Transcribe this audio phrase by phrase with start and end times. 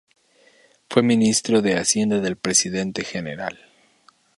[0.89, 3.59] Fue Ministro de Hacienda del Presidente Gral.